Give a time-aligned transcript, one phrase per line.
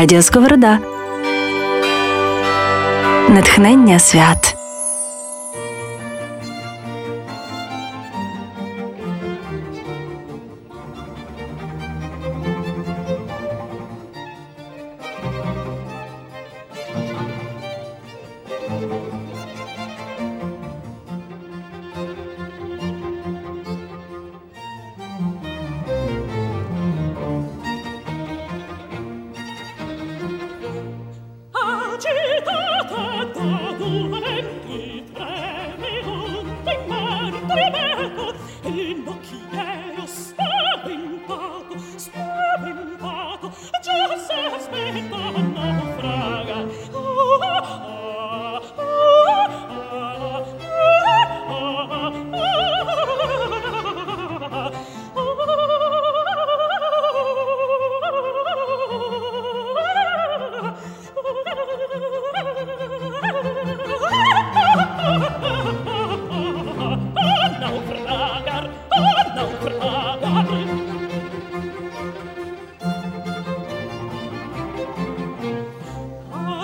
[0.00, 0.78] Радіо Сковорода.
[3.28, 4.56] Натхнення свят.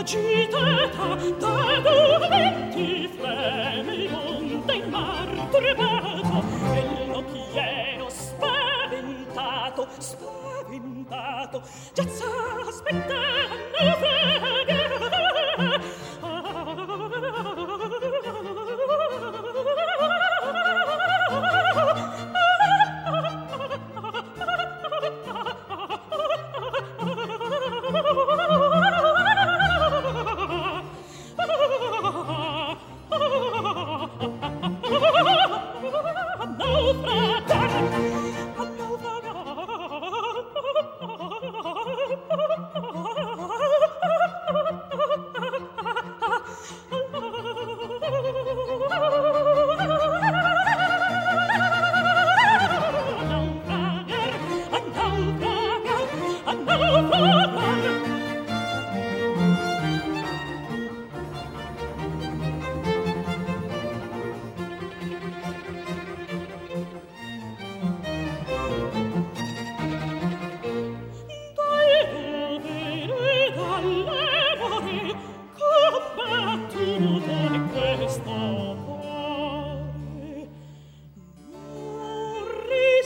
[0.06, 6.44] agitata da dove ti fremi monte in mar turbato
[6.76, 11.60] e lo chiero spaventato spaventato
[11.92, 12.65] giazzato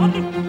[0.00, 0.39] London.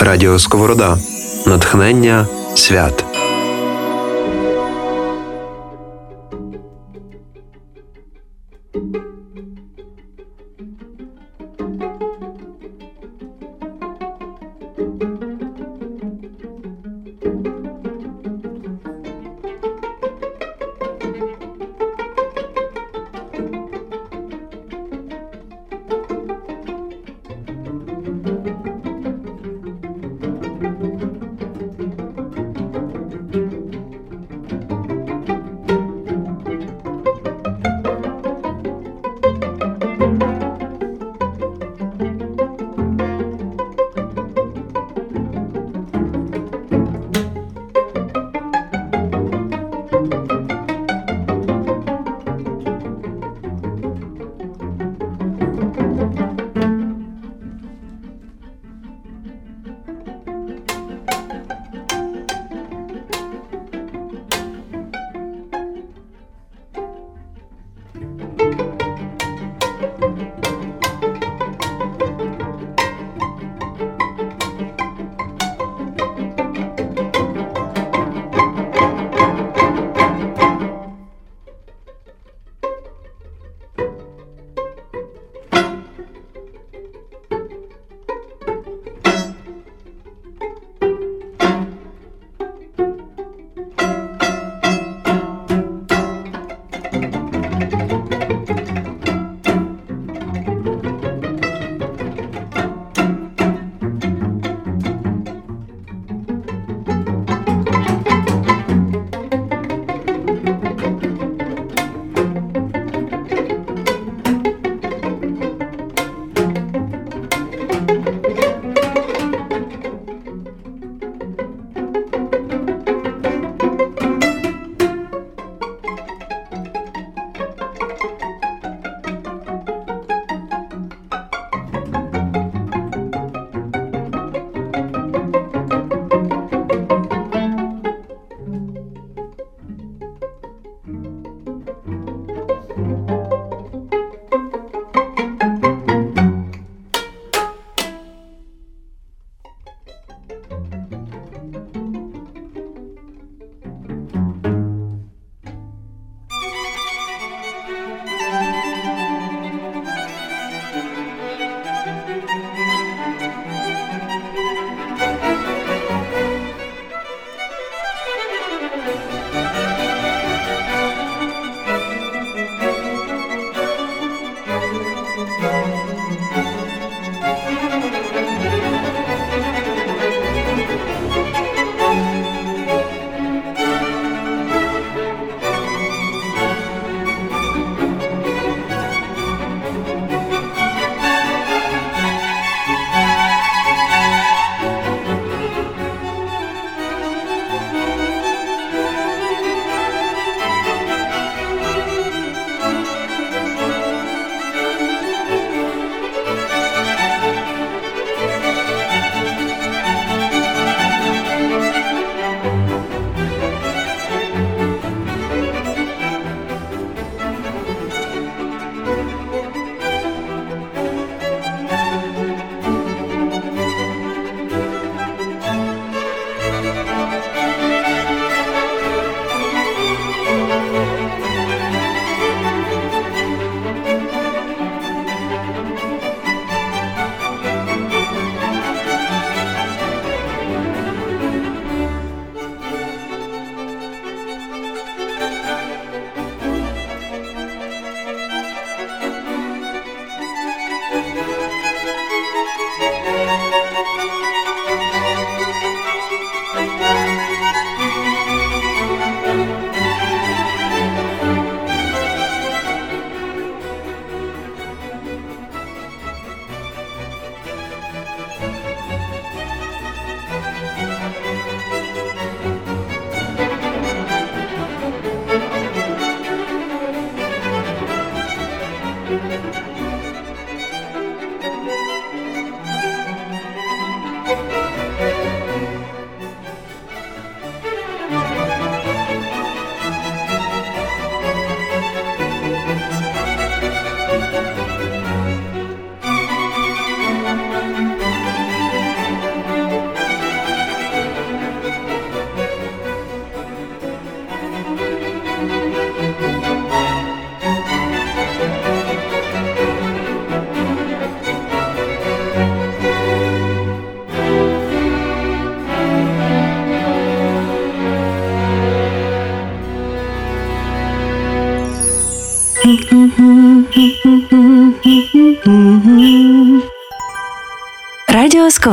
[0.00, 0.98] Радіо Сковорода.
[1.46, 3.13] Натхнення свят.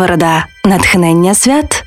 [0.02, 0.46] Ужгорода.
[0.66, 1.81] Натхнення свят.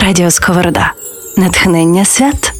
[0.00, 0.92] Радіо Сковорода.
[1.36, 2.57] Натхнення свят.